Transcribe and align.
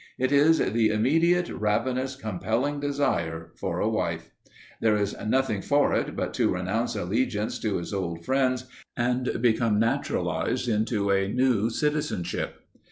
It 0.17 0.31
is 0.31 0.57
the 0.57 0.89
immediate, 0.89 1.47
ravenous, 1.49 2.15
compelling 2.15 2.79
desire 2.79 3.51
for 3.55 3.79
a 3.79 3.87
wife. 3.87 4.31
There 4.81 4.97
is 4.97 5.15
nothing 5.27 5.61
for 5.61 5.93
it 5.93 6.15
but 6.15 6.33
to 6.33 6.49
renounce 6.55 6.95
allegiance 6.95 7.59
to 7.59 7.77
his 7.77 7.93
old 7.93 8.25
friends 8.25 8.65
and 8.97 9.39
become 9.43 9.77
naturalized 9.77 10.67
into 10.67 11.11
a 11.11 11.27
new 11.27 11.69
citizenship. 11.69 12.61